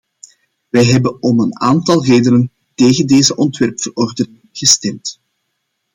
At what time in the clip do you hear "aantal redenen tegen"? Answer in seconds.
1.59-3.07